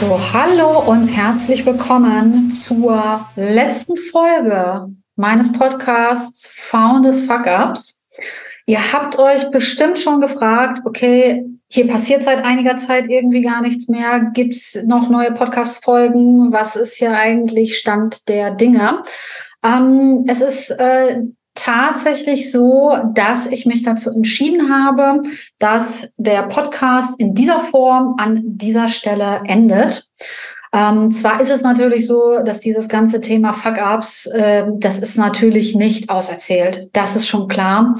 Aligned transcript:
So, 0.00 0.16
hallo 0.32 0.78
und 0.88 1.08
herzlich 1.08 1.66
willkommen 1.66 2.52
zur 2.52 3.28
letzten 3.34 3.96
Folge 3.96 4.86
meines 5.16 5.50
Podcasts 5.50 6.46
Founders 6.54 7.22
Fuck 7.22 7.46
Ups. 7.46 8.06
Ihr 8.66 8.92
habt 8.92 9.18
euch 9.18 9.50
bestimmt 9.50 9.98
schon 9.98 10.20
gefragt, 10.20 10.82
okay, 10.84 11.44
hier 11.68 11.88
passiert 11.88 12.22
seit 12.22 12.44
einiger 12.44 12.76
Zeit 12.76 13.08
irgendwie 13.08 13.40
gar 13.40 13.60
nichts 13.60 13.88
mehr. 13.88 14.30
Gibt's 14.34 14.78
noch 14.86 15.10
neue 15.10 15.32
Podcast-Folgen? 15.32 16.52
Was 16.52 16.76
ist 16.76 16.94
hier 16.94 17.18
eigentlich 17.18 17.76
Stand 17.76 18.28
der 18.28 18.52
Dinge? 18.52 19.02
Ähm, 19.64 20.24
es 20.28 20.40
ist 20.40 20.70
äh, 20.70 21.22
tatsächlich 21.58 22.50
so, 22.50 22.96
dass 23.14 23.46
ich 23.46 23.66
mich 23.66 23.82
dazu 23.82 24.10
entschieden 24.10 24.72
habe, 24.72 25.20
dass 25.58 26.12
der 26.16 26.42
Podcast 26.44 27.20
in 27.20 27.34
dieser 27.34 27.60
Form 27.60 28.14
an 28.18 28.40
dieser 28.44 28.88
Stelle 28.88 29.42
endet. 29.44 30.08
Ähm, 30.72 31.10
zwar 31.10 31.40
ist 31.40 31.50
es 31.50 31.62
natürlich 31.62 32.06
so, 32.06 32.42
dass 32.44 32.60
dieses 32.60 32.88
ganze 32.88 33.20
Thema 33.20 33.52
Fuck-Ups, 33.52 34.26
äh, 34.26 34.66
das 34.74 34.98
ist 34.98 35.16
natürlich 35.16 35.74
nicht 35.74 36.10
auserzählt. 36.10 36.90
Das 36.92 37.16
ist 37.16 37.26
schon 37.26 37.48
klar. 37.48 37.94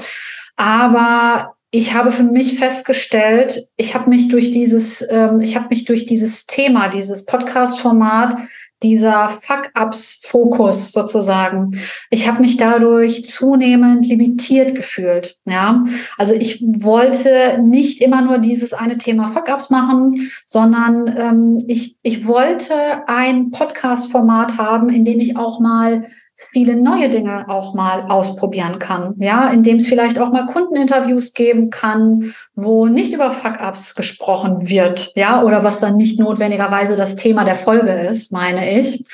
Aber 0.55 1.55
ich 1.71 1.93
habe 1.93 2.11
für 2.11 2.23
mich 2.23 2.57
festgestellt, 2.57 3.61
ich 3.77 3.93
habe 3.93 4.09
mich 4.09 4.29
durch 4.29 4.51
dieses, 4.51 5.05
ähm, 5.09 5.39
ich 5.41 5.55
habe 5.55 5.67
mich 5.69 5.85
durch 5.85 6.05
dieses 6.05 6.45
Thema, 6.45 6.87
dieses 6.87 7.25
Podcast-Format 7.25 8.35
dieser 8.83 9.29
Fuck-Ups-Fokus 9.29 10.91
sozusagen. 10.91 11.79
Ich 12.09 12.27
habe 12.27 12.41
mich 12.41 12.57
dadurch 12.57 13.25
zunehmend 13.25 14.07
limitiert 14.07 14.75
gefühlt. 14.75 15.37
Ja, 15.45 15.83
also 16.17 16.33
ich 16.33 16.61
wollte 16.61 17.59
nicht 17.61 18.01
immer 18.01 18.21
nur 18.21 18.37
dieses 18.37 18.73
eine 18.73 18.97
Thema 18.97 19.27
Fuck-Ups 19.27 19.69
machen, 19.69 20.29
sondern 20.45 21.13
ähm, 21.17 21.63
ich, 21.67 21.97
ich 22.03 22.25
wollte 22.25 22.73
ein 23.07 23.51
Podcast-Format 23.51 24.57
haben, 24.57 24.89
in 24.89 25.05
dem 25.05 25.19
ich 25.19 25.35
auch 25.37 25.59
mal 25.59 26.05
viele 26.51 26.75
neue 26.75 27.09
Dinge 27.09 27.45
auch 27.49 27.73
mal 27.73 28.05
ausprobieren 28.07 28.79
kann. 28.79 29.15
Ja, 29.17 29.49
indem 29.49 29.77
es 29.77 29.87
vielleicht 29.87 30.19
auch 30.19 30.31
mal 30.31 30.45
Kundeninterviews 30.45 31.33
geben 31.33 31.69
kann, 31.69 32.33
wo 32.55 32.87
nicht 32.87 33.13
über 33.13 33.31
Fuck-ups 33.31 33.95
gesprochen 33.95 34.69
wird. 34.69 35.11
Ja, 35.15 35.43
oder 35.43 35.63
was 35.63 35.79
dann 35.79 35.97
nicht 35.97 36.19
notwendigerweise 36.19 36.95
das 36.95 37.15
Thema 37.15 37.43
der 37.43 37.55
Folge 37.55 37.91
ist, 37.91 38.31
meine 38.31 38.79
ich. 38.79 39.05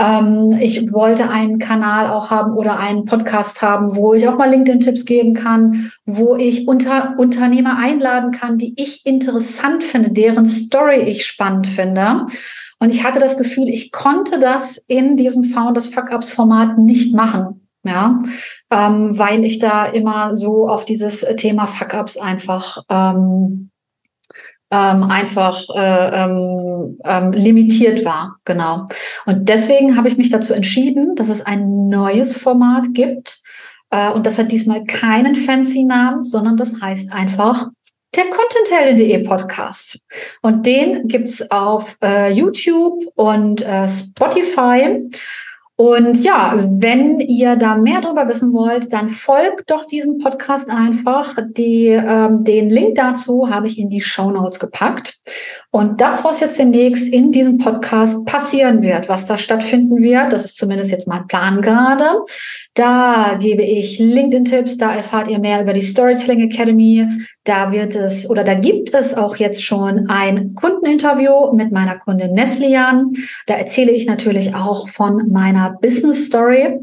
Ähm, 0.00 0.56
ich 0.58 0.92
wollte 0.92 1.28
einen 1.28 1.58
Kanal 1.58 2.06
auch 2.06 2.30
haben 2.30 2.54
oder 2.54 2.78
einen 2.78 3.04
Podcast 3.04 3.60
haben, 3.60 3.96
wo 3.96 4.14
ich 4.14 4.26
auch 4.26 4.38
mal 4.38 4.48
LinkedIn-Tipps 4.48 5.04
geben 5.04 5.34
kann, 5.34 5.92
wo 6.06 6.36
ich 6.36 6.66
unter 6.66 7.16
Unternehmer 7.18 7.78
einladen 7.78 8.30
kann, 8.30 8.56
die 8.56 8.74
ich 8.80 9.04
interessant 9.04 9.84
finde, 9.84 10.10
deren 10.10 10.46
Story 10.46 11.00
ich 11.00 11.26
spannend 11.26 11.66
finde. 11.66 12.26
Und 12.80 12.90
ich 12.90 13.04
hatte 13.04 13.20
das 13.20 13.36
Gefühl, 13.36 13.68
ich 13.68 13.92
konnte 13.92 14.40
das 14.40 14.78
in 14.78 15.16
diesem 15.16 15.44
Founders 15.44 15.88
Fuck-Ups 15.88 16.30
Format 16.30 16.78
nicht 16.78 17.14
machen. 17.14 17.68
Ja, 17.82 18.22
ähm, 18.70 19.18
weil 19.18 19.42
ich 19.42 19.58
da 19.58 19.86
immer 19.86 20.36
so 20.36 20.68
auf 20.68 20.84
dieses 20.84 21.20
Thema 21.38 21.66
Fuck-Ups 21.66 22.18
einfach 22.18 22.82
ähm, 22.90 23.70
ähm, 24.70 25.02
einfach 25.04 25.62
äh, 25.74 26.24
ähm, 26.24 26.98
ähm, 27.04 27.32
limitiert 27.32 28.04
war, 28.04 28.36
genau. 28.44 28.86
Und 29.26 29.48
deswegen 29.48 29.96
habe 29.96 30.08
ich 30.08 30.16
mich 30.16 30.30
dazu 30.30 30.54
entschieden, 30.54 31.16
dass 31.16 31.28
es 31.28 31.44
ein 31.44 31.88
neues 31.88 32.36
Format 32.36 32.94
gibt. 32.94 33.40
Äh, 33.90 34.10
und 34.12 34.26
das 34.26 34.38
hat 34.38 34.52
diesmal 34.52 34.84
keinen 34.84 35.34
fancy 35.34 35.82
Namen, 35.82 36.22
sondern 36.22 36.56
das 36.56 36.80
heißt 36.80 37.12
einfach 37.12 37.68
der 38.14 38.24
Contentheldin.de 38.24 39.22
Podcast. 39.22 40.00
Und 40.42 40.66
den 40.66 41.06
gibt's 41.06 41.50
auf 41.50 41.96
äh, 42.02 42.32
YouTube 42.32 43.04
und 43.14 43.62
äh, 43.62 43.88
Spotify. 43.88 45.08
Und 45.80 46.22
ja, 46.22 46.58
wenn 46.58 47.20
ihr 47.20 47.56
da 47.56 47.74
mehr 47.74 48.02
darüber 48.02 48.28
wissen 48.28 48.52
wollt, 48.52 48.92
dann 48.92 49.08
folgt 49.08 49.70
doch 49.70 49.86
diesem 49.86 50.18
Podcast 50.18 50.68
einfach. 50.68 51.38
Die, 51.56 51.86
ähm, 51.86 52.44
den 52.44 52.68
Link 52.68 52.96
dazu 52.96 53.48
habe 53.48 53.66
ich 53.66 53.78
in 53.78 53.88
die 53.88 54.02
Show 54.02 54.30
Notes 54.30 54.60
gepackt. 54.60 55.18
Und 55.70 56.02
das, 56.02 56.22
was 56.22 56.40
jetzt 56.40 56.58
demnächst 56.58 57.10
in 57.10 57.32
diesem 57.32 57.56
Podcast 57.56 58.26
passieren 58.26 58.82
wird, 58.82 59.08
was 59.08 59.24
da 59.24 59.38
stattfinden 59.38 60.02
wird, 60.02 60.34
das 60.34 60.44
ist 60.44 60.58
zumindest 60.58 60.90
jetzt 60.90 61.08
mein 61.08 61.26
Plan 61.28 61.62
gerade. 61.62 62.04
Da 62.74 63.38
gebe 63.40 63.62
ich 63.62 63.98
LinkedIn-Tipps, 63.98 64.76
da 64.76 64.92
erfahrt 64.92 65.30
ihr 65.30 65.38
mehr 65.38 65.62
über 65.62 65.72
die 65.72 65.80
Storytelling 65.80 66.42
Academy. 66.42 67.06
Da 67.50 67.72
wird 67.72 67.96
es 67.96 68.30
oder 68.30 68.44
da 68.44 68.54
gibt 68.54 68.94
es 68.94 69.16
auch 69.16 69.34
jetzt 69.34 69.64
schon 69.64 70.08
ein 70.08 70.54
Kundeninterview 70.54 71.52
mit 71.52 71.72
meiner 71.72 71.98
Kundin 71.98 72.32
Neslian. 72.32 73.10
Da 73.46 73.54
erzähle 73.54 73.90
ich 73.90 74.06
natürlich 74.06 74.54
auch 74.54 74.88
von 74.88 75.32
meiner 75.32 75.76
Business 75.82 76.26
Story. 76.26 76.78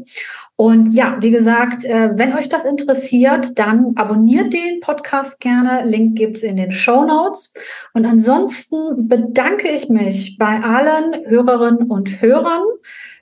Und 0.56 0.92
ja, 0.92 1.16
wie 1.20 1.30
gesagt, 1.30 1.86
äh, 1.86 2.10
wenn 2.18 2.34
euch 2.34 2.50
das 2.50 2.66
interessiert, 2.66 3.58
dann 3.58 3.92
abonniert 3.96 4.52
den 4.52 4.80
Podcast 4.80 5.40
gerne. 5.40 5.86
Link 5.86 6.18
gibt's 6.18 6.42
in 6.42 6.58
den 6.58 6.70
Show 6.70 7.02
Notes. 7.06 7.54
Und 7.94 8.04
ansonsten 8.04 9.08
bedanke 9.08 9.70
ich 9.70 9.88
mich 9.88 10.36
bei 10.36 10.60
allen 10.60 11.24
Hörerinnen 11.24 11.84
und 11.84 12.20
Hörern 12.20 12.64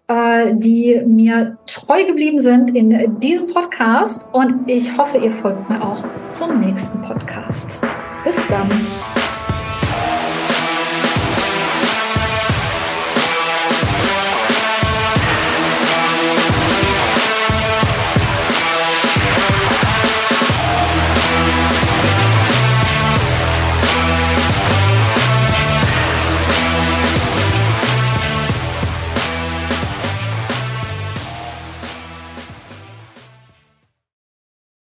die 0.08 1.02
mir 1.06 1.58
treu 1.66 2.04
geblieben 2.04 2.40
sind 2.40 2.76
in 2.76 3.18
diesem 3.18 3.46
Podcast. 3.46 4.26
Und 4.32 4.70
ich 4.70 4.96
hoffe, 4.96 5.18
ihr 5.18 5.32
folgt 5.32 5.68
mir 5.68 5.82
auch 5.82 6.04
zum 6.30 6.58
nächsten 6.60 7.00
Podcast. 7.02 7.75